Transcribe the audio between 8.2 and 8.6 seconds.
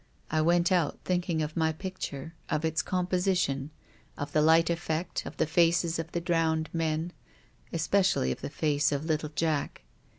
of the